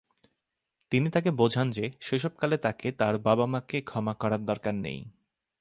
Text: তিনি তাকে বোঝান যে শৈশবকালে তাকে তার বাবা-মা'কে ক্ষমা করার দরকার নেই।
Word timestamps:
তিনি 0.91 1.07
তাকে 1.09 1.29
বোঝান 1.31 1.67
যে 1.71 1.85
শৈশবকালে 1.99 2.57
তাকে 2.57 2.87
তার 2.91 3.15
বাবা-মা'কে 3.17 3.77
ক্ষমা 3.81 4.13
করার 4.13 4.41
দরকার 4.45 4.75
নেই। 4.75 4.99